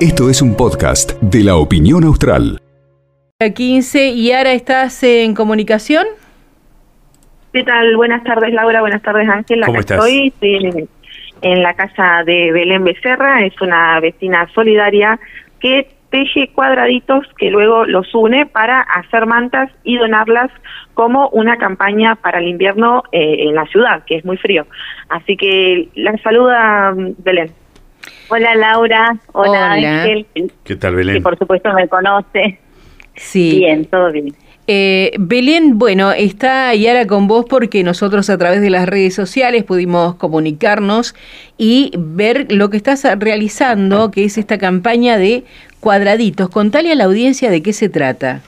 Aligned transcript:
Esto 0.00 0.30
es 0.30 0.42
un 0.42 0.56
podcast 0.56 1.12
de 1.20 1.42
la 1.42 1.56
opinión 1.56 2.04
austral. 2.04 2.60
15 3.38 4.08
y 4.08 4.32
ahora 4.32 4.52
estás 4.52 5.02
en 5.02 5.34
comunicación. 5.34 6.06
¿Qué 7.52 7.62
tal? 7.64 7.96
Buenas 7.96 8.22
tardes 8.22 8.52
Laura, 8.52 8.80
buenas 8.80 9.02
tardes 9.02 9.28
Ángel. 9.28 9.62
¿Cómo 9.64 9.78
Acá 9.78 9.94
estás? 9.94 10.06
Estoy 10.06 10.32
en, 10.40 10.88
en 11.42 11.62
la 11.62 11.74
casa 11.74 12.22
de 12.24 12.52
Belén 12.52 12.84
Becerra, 12.84 13.44
es 13.44 13.58
una 13.60 14.00
vecina 14.00 14.48
solidaria 14.54 15.18
que 15.60 15.95
teje 16.16 16.48
cuadraditos 16.48 17.26
que 17.36 17.50
luego 17.50 17.84
los 17.84 18.14
une 18.14 18.46
para 18.46 18.80
hacer 18.80 19.26
mantas 19.26 19.70
y 19.84 19.98
donarlas 19.98 20.50
como 20.94 21.28
una 21.28 21.58
campaña 21.58 22.14
para 22.16 22.38
el 22.38 22.48
invierno 22.48 23.02
eh, 23.12 23.36
en 23.40 23.54
la 23.54 23.66
ciudad, 23.66 24.02
que 24.06 24.16
es 24.16 24.24
muy 24.24 24.38
frío. 24.38 24.66
Así 25.10 25.36
que 25.36 25.90
la 25.94 26.16
saluda 26.22 26.92
mm, 26.92 27.16
Belén. 27.18 27.50
Hola 28.28 28.54
Laura, 28.54 29.16
hola, 29.32 29.50
Hola. 29.50 30.02
Ángel, 30.02 30.26
¿Qué 30.64 30.76
tal, 30.76 30.92
que 30.92 30.96
Belén? 30.96 31.22
por 31.22 31.36
supuesto 31.38 31.70
me 31.74 31.86
conoce. 31.86 32.58
Sí. 33.14 33.58
Bien, 33.58 33.84
todo 33.84 34.10
bien. 34.10 34.28
Eh, 34.68 35.12
Belén, 35.18 35.78
bueno, 35.78 36.10
está 36.10 36.74
Yara 36.74 37.06
con 37.06 37.28
vos 37.28 37.46
porque 37.48 37.84
nosotros 37.84 38.28
a 38.30 38.36
través 38.36 38.60
de 38.60 38.70
las 38.70 38.86
redes 38.86 39.14
sociales 39.14 39.62
pudimos 39.62 40.16
comunicarnos 40.16 41.14
y 41.56 41.92
ver 41.96 42.50
lo 42.50 42.68
que 42.68 42.76
estás 42.76 43.06
realizando, 43.18 44.10
que 44.10 44.24
es 44.24 44.38
esta 44.38 44.58
campaña 44.58 45.18
de 45.18 45.44
cuadraditos. 45.78 46.48
Contale 46.48 46.90
a 46.90 46.96
la 46.96 47.04
audiencia 47.04 47.48
de 47.48 47.62
qué 47.62 47.72
se 47.72 47.88
trata. 47.88 48.40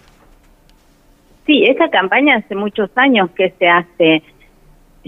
Sí, 1.46 1.64
esta 1.64 1.88
campaña 1.88 2.36
hace 2.36 2.56
muchos 2.56 2.90
años 2.96 3.30
que 3.30 3.54
se 3.58 3.68
hace. 3.68 4.22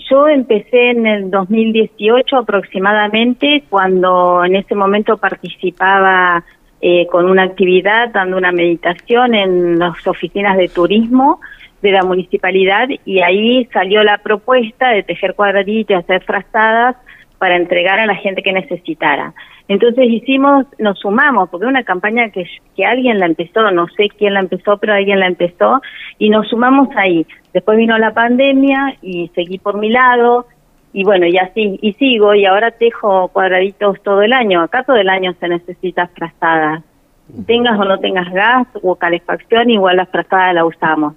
Yo 0.09 0.29
empecé 0.29 0.91
en 0.91 1.07
el 1.07 1.31
2018 1.31 2.37
aproximadamente, 2.37 3.65
cuando 3.69 4.45
en 4.45 4.57
ese 4.57 4.77
momento 4.77 5.19
participaba 5.19 6.45
eh, 6.81 7.07
con 7.09 7.29
una 7.29 7.43
actividad, 7.43 8.11
dando 8.11 8.37
una 8.37 8.53
meditación 8.53 9.35
en 9.35 9.79
las 9.79 10.07
oficinas 10.07 10.57
de 10.57 10.69
turismo 10.69 11.41
de 11.83 11.93
la 11.93 12.03
municipalidad 12.03 12.89
y 13.05 13.21
ahí 13.21 13.67
salió 13.73 14.03
la 14.03 14.19
propuesta 14.19 14.91
de 14.91 15.03
tejer 15.03 15.35
cuadraditos, 15.35 15.99
hacer 15.99 16.23
frazadas 16.25 16.97
para 17.39 17.57
entregar 17.57 17.99
a 17.99 18.07
la 18.07 18.15
gente 18.15 18.43
que 18.43 18.53
necesitara. 18.53 19.33
Entonces 19.67 20.05
hicimos, 20.09 20.67
nos 20.79 20.99
sumamos, 20.99 21.49
porque 21.49 21.67
una 21.67 21.85
campaña 21.85 22.29
que, 22.31 22.45
que 22.77 22.85
alguien 22.85 23.19
la 23.19 23.27
empezó, 23.27 23.71
no 23.71 23.87
sé 23.97 24.09
quién 24.19 24.35
la 24.35 24.41
empezó, 24.41 24.79
pero 24.79 24.95
alguien 24.95 25.21
la 25.21 25.27
empezó, 25.27 25.81
y 26.19 26.29
nos 26.29 26.49
sumamos 26.49 26.89
ahí. 26.97 27.27
Después 27.55 27.79
vino 27.79 27.97
la 27.97 28.13
pandemia 28.13 28.97
y 29.01 29.31
seguí 29.35 29.59
por 29.59 29.79
mi 29.79 29.91
lado, 29.91 30.47
y 30.93 31.05
bueno, 31.05 31.27
y 31.27 31.39
así, 31.39 31.79
y 31.81 31.93
sigo, 31.95 32.35
y 32.35 32.47
ahora 32.47 32.73
tejo 32.73 33.29
cuadraditos 33.29 34.03
todo 34.03 34.23
el 34.23 34.33
año. 34.33 34.63
Acá 34.63 34.83
todo 34.83 34.97
el 34.97 35.09
año 35.09 35.35
se 35.39 35.49
necesita 35.49 36.09
frazadas. 36.09 36.83
Tengas 37.47 37.79
o 37.79 37.85
no 37.85 37.99
tengas 38.01 38.33
gas 38.33 38.67
o 38.83 38.97
calefacción, 38.97 39.71
igual 39.71 39.97
la 39.97 40.07
frazada 40.07 40.53
la 40.53 40.65
usamos. 40.65 41.15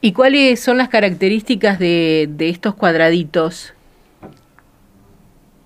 ¿Y 0.00 0.12
cuáles 0.12 0.60
son 0.60 0.78
las 0.78 0.88
características 0.88 1.78
de, 1.78 2.28
de 2.28 2.48
estos 2.48 2.74
cuadraditos? 2.74 3.74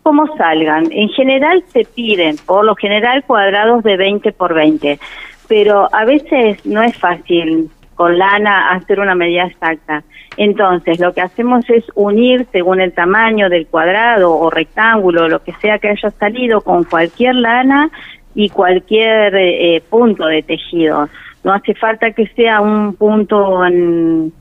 como 0.06 0.36
salgan. 0.36 0.86
En 0.92 1.08
general 1.08 1.64
se 1.72 1.84
piden, 1.84 2.36
por 2.46 2.64
lo 2.64 2.76
general, 2.76 3.24
cuadrados 3.24 3.82
de 3.82 3.96
20 3.96 4.30
por 4.34 4.54
20, 4.54 5.00
pero 5.48 5.88
a 5.92 6.04
veces 6.04 6.64
no 6.64 6.80
es 6.80 6.96
fácil 6.96 7.68
con 7.96 8.18
lana 8.18 8.70
hacer 8.70 9.00
una 9.00 9.16
medida 9.16 9.46
exacta. 9.46 10.04
Entonces, 10.36 11.00
lo 11.00 11.12
que 11.12 11.22
hacemos 11.22 11.68
es 11.70 11.84
unir 11.94 12.46
según 12.52 12.80
el 12.80 12.92
tamaño 12.92 13.48
del 13.48 13.66
cuadrado 13.66 14.36
o 14.36 14.50
rectángulo, 14.50 15.28
lo 15.28 15.42
que 15.42 15.54
sea 15.54 15.78
que 15.78 15.88
haya 15.88 16.10
salido, 16.10 16.60
con 16.60 16.84
cualquier 16.84 17.34
lana 17.34 17.90
y 18.34 18.50
cualquier 18.50 19.34
eh, 19.34 19.82
punto 19.88 20.26
de 20.26 20.42
tejido. 20.42 21.08
No 21.42 21.54
hace 21.54 21.74
falta 21.74 22.10
que 22.10 22.26
sea 22.28 22.60
un 22.60 22.94
punto 22.94 23.64
en, 23.64 24.32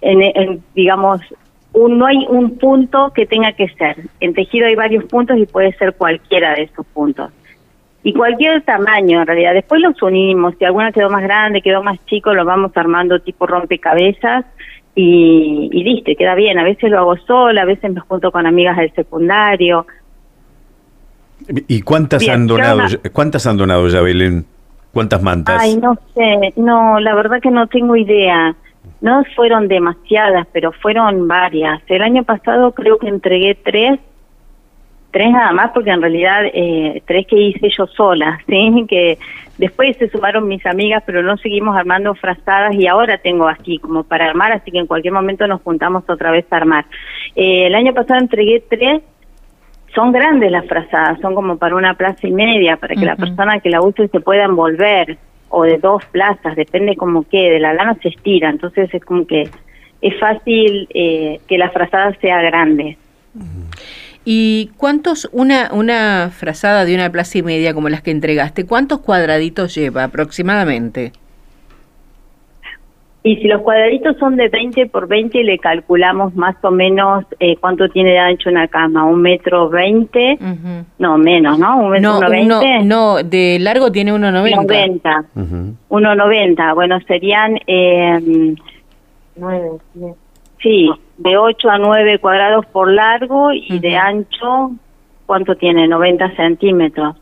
en, 0.00 0.62
digamos, 0.74 1.20
un, 1.74 1.98
no 1.98 2.06
hay 2.06 2.24
un 2.28 2.56
punto 2.56 3.12
que 3.14 3.26
tenga 3.26 3.52
que 3.52 3.68
ser. 3.68 3.96
En 4.20 4.32
tejido 4.32 4.66
hay 4.66 4.74
varios 4.74 5.04
puntos 5.04 5.36
y 5.36 5.44
puede 5.44 5.72
ser 5.74 5.92
cualquiera 5.92 6.54
de 6.54 6.62
esos 6.62 6.86
puntos. 6.86 7.30
Y 8.02 8.12
cualquier 8.12 8.62
tamaño, 8.62 9.20
en 9.20 9.26
realidad. 9.26 9.54
Después 9.54 9.80
los 9.82 10.00
unimos. 10.02 10.54
Si 10.58 10.64
alguna 10.64 10.92
quedó 10.92 11.10
más 11.10 11.22
grande, 11.22 11.60
quedó 11.62 11.82
más 11.82 11.98
chico, 12.06 12.32
lo 12.32 12.44
vamos 12.44 12.70
armando 12.76 13.20
tipo 13.20 13.46
rompecabezas 13.46 14.44
y, 14.94 15.68
y 15.72 15.84
listo, 15.84 16.12
queda 16.16 16.34
bien. 16.34 16.58
A 16.58 16.64
veces 16.64 16.90
lo 16.90 16.98
hago 16.98 17.16
sola, 17.18 17.62
a 17.62 17.66
veces 17.66 17.92
me 17.92 18.00
junto 18.00 18.30
con 18.30 18.46
amigas 18.46 18.76
del 18.76 18.92
secundario. 18.94 19.86
¿Y 21.68 21.82
cuántas 21.82 22.20
Bien, 22.20 22.32
han 22.32 22.46
donado? 22.46 22.78
una- 22.78 22.88
¿Cuántas 23.12 23.46
han 23.46 23.56
donado 23.56 23.88
ya, 23.88 24.00
Belén? 24.00 24.44
¿Cuántas 24.92 25.22
mantas? 25.22 25.60
Ay, 25.60 25.76
no 25.76 25.96
sé, 26.14 26.52
no, 26.56 26.98
la 27.00 27.14
verdad 27.14 27.40
que 27.40 27.50
no 27.50 27.66
tengo 27.66 27.94
idea. 27.96 28.54
No 29.00 29.22
fueron 29.36 29.68
demasiadas, 29.68 30.46
pero 30.52 30.72
fueron 30.72 31.28
varias. 31.28 31.80
El 31.88 32.02
año 32.02 32.24
pasado 32.24 32.72
creo 32.72 32.98
que 32.98 33.08
entregué 33.08 33.54
tres, 33.54 34.00
tres 35.10 35.30
nada 35.30 35.52
más, 35.52 35.70
porque 35.72 35.90
en 35.90 36.00
realidad 36.00 36.42
eh, 36.52 37.02
tres 37.06 37.26
que 37.26 37.36
hice 37.36 37.68
yo 37.76 37.86
sola, 37.86 38.40
¿sí? 38.46 38.86
Que 38.88 39.18
después 39.58 39.96
se 39.96 40.08
sumaron 40.08 40.48
mis 40.48 40.64
amigas, 40.66 41.02
pero 41.06 41.22
no 41.22 41.36
seguimos 41.36 41.76
armando 41.76 42.14
frazadas 42.14 42.74
y 42.74 42.86
ahora 42.86 43.18
tengo 43.18 43.48
así 43.48 43.78
como 43.78 44.04
para 44.04 44.26
armar, 44.26 44.52
así 44.52 44.70
que 44.70 44.78
en 44.78 44.86
cualquier 44.86 45.14
momento 45.14 45.46
nos 45.46 45.62
juntamos 45.62 46.04
otra 46.08 46.30
vez 46.30 46.46
a 46.50 46.56
armar. 46.56 46.84
Eh, 47.34 47.66
el 47.66 47.74
año 47.74 47.92
pasado 47.94 48.20
entregué 48.20 48.62
tres 48.68 49.02
son 49.94 50.12
grandes 50.12 50.52
las 50.52 50.66
frazadas, 50.66 51.18
son 51.20 51.34
como 51.34 51.56
para 51.56 51.74
una 51.74 51.94
plaza 51.94 52.26
y 52.26 52.30
media, 52.30 52.76
para 52.76 52.94
que 52.94 53.06
la 53.06 53.16
persona 53.16 53.58
que 53.58 53.70
la 53.70 53.80
use 53.80 54.06
se 54.08 54.20
pueda 54.20 54.44
envolver, 54.44 55.16
o 55.48 55.62
de 55.62 55.78
dos 55.78 56.04
plazas, 56.06 56.56
depende 56.56 56.96
como 56.96 57.24
quede, 57.24 57.58
la 57.58 57.72
lana 57.72 57.96
se 58.02 58.08
estira, 58.08 58.50
entonces 58.50 58.92
es 58.92 59.04
como 59.04 59.26
que 59.26 59.48
es 60.00 60.20
fácil 60.20 60.86
eh, 60.92 61.40
que 61.48 61.58
la 61.58 61.70
frazada 61.70 62.14
sea 62.20 62.40
grande. 62.42 62.96
¿Y 64.30 64.72
cuántos, 64.76 65.26
una, 65.32 65.70
una 65.72 66.28
frazada 66.30 66.84
de 66.84 66.94
una 66.94 67.10
plaza 67.10 67.38
y 67.38 67.42
media 67.42 67.72
como 67.72 67.88
las 67.88 68.02
que 68.02 68.10
entregaste, 68.10 68.66
cuántos 68.66 69.00
cuadraditos 69.00 69.74
lleva 69.74 70.04
aproximadamente? 70.04 71.12
Y 73.22 73.36
si 73.36 73.48
los 73.48 73.62
cuadraditos 73.62 74.18
son 74.18 74.36
de 74.36 74.50
20 74.50 74.84
por 74.88 75.08
20, 75.08 75.42
le 75.44 75.58
calculamos 75.58 76.34
más 76.34 76.56
o 76.62 76.70
menos 76.70 77.24
eh, 77.40 77.56
cuánto 77.56 77.88
tiene 77.88 78.10
de 78.10 78.18
ancho 78.18 78.50
una 78.50 78.68
cama, 78.68 79.06
un 79.06 79.22
metro 79.22 79.70
veinte, 79.70 80.34
Ujú. 80.38 80.84
no 80.98 81.16
menos, 81.16 81.58
¿no? 81.58 81.78
Un 81.78 81.90
metro 81.92 82.10
No, 82.10 82.18
uno 82.18 82.28
uno- 82.28 82.60
veinte. 82.60 82.84
no, 82.84 83.22
de 83.22 83.56
largo 83.60 83.90
tiene 83.90 84.12
1,90. 84.12 84.56
90. 84.56 85.24
Ujú. 85.36 85.74
1,90. 85.88 86.74
Bueno, 86.74 86.98
serían, 87.08 87.58
eh, 87.66 88.54
sí, 90.62 90.90
de 91.18 91.36
8 91.36 91.70
a 91.70 91.78
9 91.78 92.18
cuadrados 92.18 92.64
por 92.66 92.90
largo 92.92 93.52
y 93.52 93.78
de 93.78 93.88
Ujú. 93.90 93.98
ancho, 93.98 94.70
¿cuánto 95.26 95.54
tiene? 95.56 95.86
90 95.86 96.34
centímetros. 96.36 97.16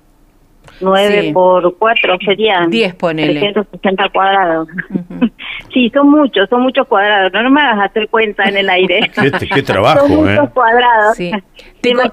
9 0.81 1.23
Sí. 1.23 1.33
por 1.33 1.77
4 1.79 2.19
serían 2.25 2.71
10 2.71 2.95
ponele. 2.95 3.41
360 3.41 4.09
cuadrados. 4.11 4.69
Ujú. 4.91 5.27
Sí, 5.73 5.91
son 5.91 6.11
muchos, 6.11 6.49
son 6.49 6.63
muchos 6.63 6.87
cuadrados. 6.87 7.33
No, 7.33 7.43
no 7.43 7.51
me 7.51 7.61
hagas 7.61 7.91
hacer 7.91 8.09
cuenta 8.09 8.45
en 8.45 8.57
el 8.57 8.69
aire. 8.69 9.11
Qué, 9.15 9.49
qué 9.55 9.63
trabajo, 9.63 10.07
son 10.07 10.29
¿eh? 10.29 10.33
muchos 10.33 10.51
cuadrados. 10.53 11.17
Sí. 11.17 11.31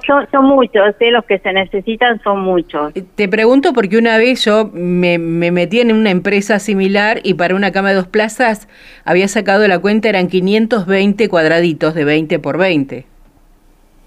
Son, 0.05 0.27
son 0.29 0.45
muchos, 0.45 0.93
¿eh? 0.99 1.09
los 1.09 1.25
que 1.25 1.39
se 1.39 1.51
necesitan 1.51 2.21
son 2.21 2.41
muchos. 2.41 2.93
Te 3.15 3.27
pregunto 3.27 3.73
porque 3.73 3.97
una 3.97 4.19
vez 4.19 4.45
yo 4.45 4.69
me, 4.71 5.17
me 5.17 5.49
metí 5.49 5.79
en 5.79 5.91
una 5.91 6.11
empresa 6.11 6.59
similar 6.59 7.21
y 7.23 7.33
para 7.33 7.55
una 7.55 7.71
cama 7.71 7.89
de 7.89 7.95
dos 7.95 8.07
plazas 8.07 8.67
había 9.03 9.27
sacado 9.27 9.67
la 9.67 9.79
cuenta, 9.79 10.09
eran 10.09 10.27
520 10.27 11.27
cuadraditos 11.27 11.95
de 11.95 12.05
20 12.05 12.37
por 12.37 12.59
20. 12.59 13.05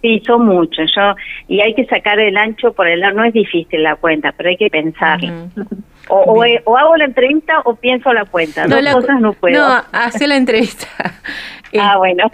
Sí, 0.03 0.23
son 0.25 0.47
muchos. 0.47 0.89
Yo 0.95 1.15
y 1.49 1.61
hay 1.61 1.75
que 1.75 1.85
sacar 1.87 2.21
el 2.21 2.37
ancho 2.37 2.73
por 2.73 2.87
el 2.87 3.01
lado. 3.01 3.15
No 3.15 3.25
es 3.25 3.33
difícil 3.33 3.83
la 3.83 3.97
cuenta, 3.97 4.33
pero 4.37 4.51
hay 4.51 4.57
que 4.57 4.71
pensarla. 4.71 5.49
Ujú. 5.57 5.65
O, 6.09 6.43
o, 6.65 6.77
hago 6.77 6.97
la 6.97 7.05
entrevista 7.05 7.61
o 7.65 7.75
pienso 7.75 8.13
la 8.13 8.25
cuenta. 8.25 8.67
Dos 8.67 8.83
la- 8.83 8.93
cosas 8.93 9.21
no 9.21 9.33
puedo. 9.33 9.59
No, 9.59 9.83
hace 9.93 10.27
la 10.27 10.37
entrevista. 10.37 10.87
Eh, 11.73 11.79
ah, 11.83 11.97
bueno. 11.99 12.31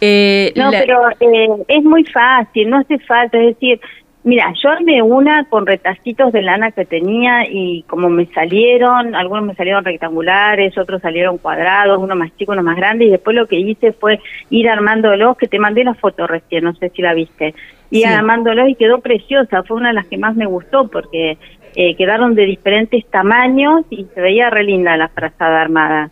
eh, 0.00 0.52
no, 0.56 0.70
la- 0.70 0.80
pero 0.80 1.08
eh, 1.20 1.48
es 1.68 1.84
muy 1.84 2.04
fácil, 2.04 2.68
no 2.68 2.78
hace 2.78 2.98
falta. 2.98 3.38
Es 3.38 3.54
decir, 3.54 3.80
mira, 4.24 4.52
yo 4.62 4.70
armé 4.70 5.02
una 5.02 5.44
con 5.44 5.66
retacitos 5.66 6.32
de 6.32 6.42
lana 6.42 6.72
que 6.72 6.84
tenía 6.84 7.46
y 7.48 7.82
como 7.86 8.08
me 8.08 8.26
salieron, 8.26 9.14
algunos 9.14 9.44
me 9.44 9.54
salieron 9.54 9.84
rectangulares, 9.84 10.76
otros 10.76 11.00
salieron 11.02 11.38
cuadrados, 11.38 11.98
uno 11.98 12.16
más 12.16 12.34
chico, 12.36 12.52
uno 12.52 12.62
más 12.62 12.76
grande, 12.76 13.04
y 13.04 13.10
después 13.10 13.36
lo 13.36 13.46
que 13.46 13.58
hice 13.58 13.92
fue 13.92 14.18
ir 14.50 14.68
armándolos, 14.68 15.36
que 15.36 15.46
te 15.46 15.58
mandé 15.58 15.84
la 15.84 15.94
foto 15.94 16.26
recién, 16.26 16.64
no 16.64 16.74
sé 16.74 16.88
si 16.88 17.02
la 17.02 17.14
viste, 17.14 17.54
ir 17.90 18.02
Sí. 18.02 18.12
armándolos 18.12 18.68
y 18.68 18.74
quedó 18.74 19.00
preciosa, 19.00 19.62
fue 19.62 19.76
una 19.76 19.88
de 19.88 19.94
las 19.94 20.06
que 20.06 20.18
más 20.18 20.34
me 20.34 20.46
gustó 20.46 20.88
porque 20.88 21.38
eh, 21.76 21.94
quedaron 21.96 22.34
de 22.34 22.44
diferentes 22.44 23.04
tamaños 23.10 23.84
y 23.90 24.06
se 24.14 24.20
veía 24.20 24.48
re 24.48 24.64
linda 24.64 24.96
la 24.96 25.08
frazada 25.08 25.60
armada. 25.60 26.10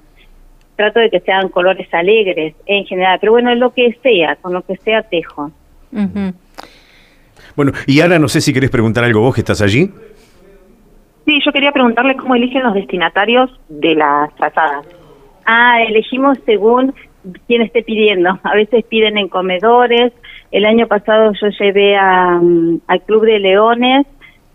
Trato 0.77 1.01
de 1.01 1.09
que 1.11 1.21
sean 1.21 1.49
colores 1.49 1.87
alegres 1.95 2.55
en 2.67 2.85
general, 2.85 3.19
pero 3.21 3.33
bueno, 3.33 3.55
lo 3.55 3.73
que 3.73 3.97
sea, 4.03 4.37
con 4.37 4.53
lo 4.53 4.63
que 4.63 4.77
sea 4.79 5.03
tejo. 5.03 5.51
Ujú. 5.93 6.33
Bueno, 7.57 7.73
y 7.87 8.01
ahora 8.01 8.19
no 8.19 8.29
sé 8.29 8.41
si 8.41 8.53
querés 8.53 8.71
preguntar 8.71 9.05
algo 9.05 9.21
vos 9.21 9.35
que 9.35 9.41
estás 9.41 9.63
allí. 9.63 9.91
Sí, 11.25 11.39
yo 11.45 11.53
quería 11.53 11.73
preguntarle 11.73 12.17
cómo 12.17 12.35
eligen 12.35 12.63
los 12.63 12.75
destinatarios 12.75 13.51
de 13.69 13.95
las 13.95 14.35
trazadas. 14.37 14.87
Ah, 15.45 15.83
elegimos 15.83 16.39
según 16.45 16.95
quién 17.47 17.63
esté 17.63 17.83
pidiendo. 17.83 18.39
A 18.43 18.55
veces 18.55 18.85
piden 18.85 19.19
en 19.19 19.29
comedores. 19.29 20.13
El 20.51 20.65
año 20.65 20.87
pasado 20.87 21.33
yo 21.41 21.49
llevé 21.59 21.97
a, 21.97 22.39
mm, 22.43 22.81
al 22.87 23.03
Club 23.03 23.25
de 23.25 23.39
Leones 23.39 24.07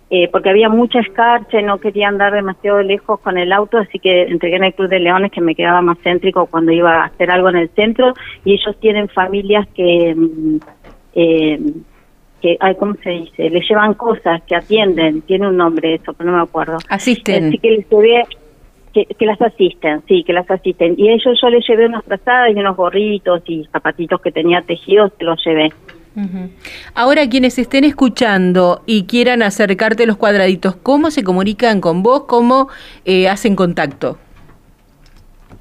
eh, 0.09 0.29
porque 0.31 0.49
había 0.49 0.69
mucha 0.69 0.99
escarcha 0.99 1.59
y 1.59 1.63
no 1.63 1.79
quería 1.79 2.07
andar 2.07 2.33
demasiado 2.33 2.81
lejos 2.81 3.19
con 3.19 3.37
el 3.37 3.51
auto, 3.51 3.77
así 3.77 3.99
que 3.99 4.23
entregué 4.23 4.55
en 4.55 4.63
el 4.63 4.73
Club 4.73 4.87
de 4.87 4.99
Leones 4.99 5.31
que 5.31 5.41
me 5.41 5.55
quedaba 5.55 5.81
más 5.81 5.97
céntrico 6.01 6.45
cuando 6.45 6.71
iba 6.71 7.01
a 7.01 7.05
hacer 7.05 7.29
algo 7.29 7.49
en 7.49 7.57
el 7.57 7.69
centro 7.69 8.13
y 8.45 8.53
ellos 8.53 8.77
tienen 8.79 9.09
familias 9.09 9.67
que... 9.75 10.15
mm, 10.15 10.57
eh, 11.15 11.59
que, 12.47 12.57
ay, 12.59 12.75
¿cómo 12.75 12.95
se 13.03 13.09
dice? 13.09 13.49
Le 13.49 13.59
llevan 13.59 13.93
cosas, 13.93 14.41
que 14.43 14.55
atienden, 14.55 15.21
tiene 15.21 15.47
un 15.47 15.57
nombre 15.57 15.95
eso, 15.95 16.13
pero 16.13 16.31
no 16.31 16.37
me 16.37 16.43
acuerdo. 16.43 16.77
Asisten. 16.89 17.47
Así 17.47 17.57
que 17.57 17.71
les 17.71 17.89
llevé, 17.89 18.23
que, 18.93 19.05
que 19.05 19.25
las 19.25 19.41
asisten, 19.41 20.01
sí, 20.07 20.23
que 20.23 20.33
las 20.33 20.49
asisten. 20.49 20.95
Y 20.97 21.09
ellos 21.09 21.37
yo 21.41 21.49
les 21.49 21.67
llevé 21.67 21.87
unas 21.87 22.05
trazadas 22.05 22.49
y 22.55 22.59
unos 22.59 22.77
gorritos 22.77 23.41
y 23.47 23.65
zapatitos 23.71 24.21
que 24.21 24.31
tenía 24.31 24.61
tejidos, 24.61 25.11
se 25.17 25.23
los 25.23 25.43
llevé. 25.45 25.71
Ahora, 26.95 27.29
quienes 27.29 27.59
estén 27.59 27.83
escuchando 27.83 28.81
y 28.87 29.03
quieran 29.03 29.43
acercarte 29.43 30.07
los 30.07 30.17
cuadraditos, 30.17 30.75
¿cómo 30.75 31.11
se 31.11 31.23
comunican 31.23 31.79
con 31.79 32.01
vos? 32.01 32.23
¿Cómo 32.23 32.69
eh, 33.05 33.29
hacen 33.29 33.55
contacto? 33.55 34.17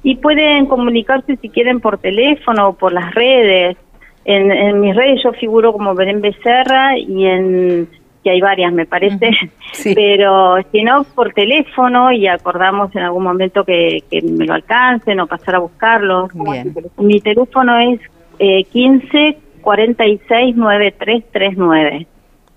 Y 0.01 0.15
pueden 0.15 0.65
comunicarse 0.65 1.35
si 1.35 1.49
quieren 1.49 1.79
por 1.79 1.99
teléfono 1.99 2.69
o 2.69 2.73
por 2.73 2.91
las 2.91 3.13
redes. 3.13 3.77
En, 4.27 4.51
en 4.51 4.81
mis 4.81 4.93
redes 4.95 5.21
yo 5.23 5.31
figuro 5.31 5.71
como 5.71 5.95
Belén 5.95 6.19
Becerra 6.21 6.97
y 6.97 7.25
en 7.25 7.87
que 8.23 8.31
hay 8.31 8.41
varias 8.41 8.73
me 8.73 8.85
parece, 8.85 9.31
Sí. 9.71 9.95
pero 9.95 10.57
si 10.71 10.83
no 10.83 11.05
por 11.15 11.31
teléfono 11.33 12.11
y 12.11 12.27
acordamos 12.27 12.93
en 12.93 13.03
algún 13.03 13.23
momento 13.23 13.63
que, 13.63 14.03
que 14.11 14.21
me 14.21 14.45
lo 14.45 14.53
alcancen 14.53 15.21
o 15.21 15.27
pasar 15.27 15.55
a 15.55 15.59
buscarlo. 15.59 16.27
Bien. 16.33 16.73
Mi 16.97 17.21
teléfono 17.21 17.79
es 17.79 18.01
eh, 18.39 18.65
15 18.65 19.37
46 19.61 20.55
9339. 20.57 22.07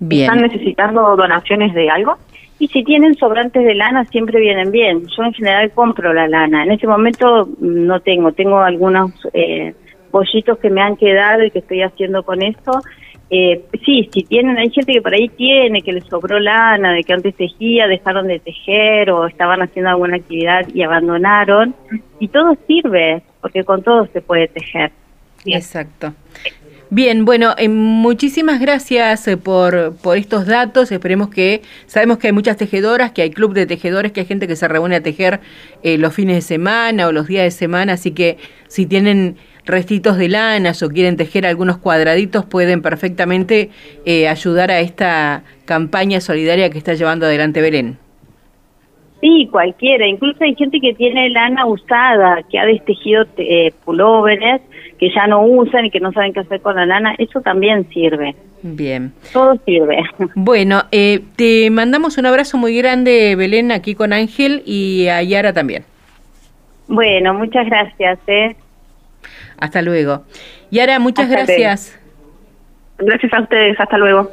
Bien. 0.01 0.23
¿Están 0.23 0.43
necesitando 0.43 1.17
donaciones 1.17 1.73
de 1.73 1.89
algo? 1.89 2.17
Y 2.59 2.69
si 2.69 2.83
tienen 2.85 3.15
sobrantes 3.15 3.65
de 3.65 3.75
lana, 3.75 4.05
siempre 4.07 4.41
vienen 4.41 4.71
bien. 4.71 5.07
Yo 5.17 5.23
en 5.23 5.33
general 5.33 5.71
compro 5.71 6.13
la 6.13 6.27
lana. 6.27 6.65
En 6.65 6.73
este 6.73 6.87
momento 6.87 7.47
mm, 7.47 7.87
no 7.87 8.01
tengo, 8.01 8.33
tengo 8.33 8.59
algunos 8.59 9.13
eh, 9.33 9.73
bollitos 10.11 10.59
que 10.59 10.71
me 10.71 10.83
han 10.83 10.97
quedado 10.97 11.45
y 11.45 11.51
que 11.51 11.61
estoy 11.61 11.83
haciendo 11.83 12.23
con 12.23 12.43
esto. 12.43 12.73
Eh, 13.31 13.63
sí, 13.85 14.09
si 14.13 14.25
tienen, 14.25 14.59
hay 14.59 14.71
gente 14.71 14.93
que 14.93 15.03
por 15.03 15.15
ahí 15.15 15.29
tiene, 15.29 15.83
que 15.83 15.93
les 15.93 16.05
sobró 16.05 16.41
lana, 16.41 16.93
de 16.93 17.05
que 17.05 17.13
antes 17.13 17.37
tejía, 17.37 17.87
dejaron 17.87 18.27
de 18.27 18.41
tejer 18.41 19.11
o 19.11 19.27
estaban 19.27 19.63
haciendo 19.63 19.91
alguna 19.91 20.17
actividad 20.17 20.67
y 20.75 20.83
abandonaron. 20.83 21.75
Y 22.19 22.29
todo 22.29 22.57
sirve, 22.67 23.23
porque 23.41 23.63
con 23.65 23.83
todo 23.83 24.07
se 24.13 24.21
puede 24.21 24.49
tejer. 24.49 24.91
Exacto. 25.47 26.13
Bien, 26.93 27.25
bueno, 27.25 27.55
eh, 27.57 27.69
muchísimas 27.69 28.61
gracias 28.61 29.29
eh, 29.29 29.37
por, 29.37 29.95
por 30.03 30.19
estos 30.19 30.45
datos. 30.47 30.91
Esperemos 30.91 31.31
que, 31.31 31.63
sabemos 31.87 32.19
que 32.19 32.27
hay 32.27 32.33
muchas 32.33 32.57
tejedoras, 32.57 33.13
que 33.13 33.23
hay 33.23 33.31
club 33.31 33.55
de 33.55 33.65
tejedores, 33.65 34.11
que 34.11 34.21
hay 34.21 34.27
gente 34.27 34.49
que 34.49 34.57
se 34.57 34.67
reúne 34.67 34.97
a 34.97 35.01
tejer 35.01 35.39
eh, 35.85 35.99
los 35.99 36.13
fines 36.13 36.35
de 36.35 36.43
semana 36.43 37.07
o 37.07 37.13
los 37.13 37.29
días 37.29 37.45
de 37.45 37.53
semana, 37.53 37.93
así 37.93 38.11
que 38.11 38.39
si 38.67 38.87
tienen 38.87 39.37
restitos 39.65 40.17
de 40.17 40.29
lanas 40.29 40.83
o 40.83 40.89
quieren 40.89 41.17
tejer 41.17 41.47
algunos 41.47 41.79
cuadraditos, 41.79 42.45
pueden 42.45 42.83
perfectamente 42.83 43.71
eh, 44.05 44.29
ayudar 44.29 44.71
a 44.71 44.81
esta 44.81 45.45
campaña 45.65 46.21
solidaria 46.21 46.71
que 46.71 46.79
está 46.79 46.95
llevando 46.95 47.27
adelante 47.27 47.61
Belén. 47.61 47.99
Sí, 49.21 49.49
cualquiera. 49.51 50.07
Incluso 50.07 50.43
hay 50.43 50.55
gente 50.55 50.81
que 50.81 50.95
tiene 50.95 51.29
lana 51.31 51.67
usada, 51.67 52.43
que 52.51 52.59
ha 52.59 52.65
destejido 52.65 53.27
eh, 53.37 53.71
pulóveres, 53.85 54.63
que 54.99 55.11
ya 55.15 55.27
no 55.27 55.43
usan 55.43 55.87
y 55.87 55.91
que 55.91 56.01
no 56.01 56.11
saben 56.13 56.33
qué 56.33 56.41
hacer 56.41 56.61
con 56.63 56.77
la 56.77 56.87
lana. 56.87 57.15
Eso 57.19 57.41
también 57.43 57.87
sirve. 57.91 58.35
Bien. 58.63 59.13
Todo 59.33 59.57
sirve. 59.65 60.03
Bueno, 60.35 60.85
eh, 60.91 61.21
te 61.37 61.71
mandamos 61.71 62.17
un 62.19 62.27
abrazo 62.27 62.57
muy 62.57 62.77
grande, 62.77 63.37
Belén, 63.37 63.73
aquí 63.73 63.95
con 63.95 64.13
Ángel 64.13 64.63
y 64.65 65.09
a 65.09 65.23
Yara 65.23 65.53
también. 65.53 65.85
Bueno, 66.89 67.35
muchas 67.35 67.67
gracias. 67.67 68.19
¿eh? 68.27 68.57
Hasta 69.59 69.83
luego. 69.83 70.25
Yara, 70.71 70.99
muchas 70.99 71.27
Hasta 71.27 71.37
gracias. 71.37 71.99
Gracias 72.99 73.33
a 73.33 73.43
ustedes, 73.43 73.79
hasta 73.81 73.99
luego. 73.99 74.31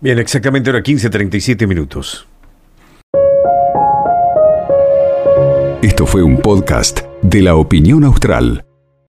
Bien, 0.00 0.18
exactamente 0.18 0.70
ahora 0.70 0.82
15.37 0.82 1.66
minutos. 1.66 2.26
Esto 5.82 6.06
fue 6.06 6.22
un 6.22 6.38
podcast 6.38 7.00
de 7.22 7.42
la 7.42 7.56
opinión 7.56 8.04
austral. 8.04 8.67